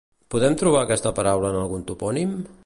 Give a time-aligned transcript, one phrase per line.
[0.35, 2.35] Podem trobar aquesta paraula en algun topònim?